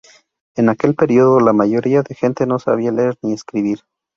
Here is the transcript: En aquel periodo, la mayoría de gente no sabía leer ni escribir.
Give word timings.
En 0.55 0.69
aquel 0.69 0.95
periodo, 0.95 1.39
la 1.39 1.53
mayoría 1.53 2.01
de 2.01 2.15
gente 2.15 2.47
no 2.47 2.57
sabía 2.57 2.91
leer 2.91 3.19
ni 3.21 3.33
escribir. 3.33 3.81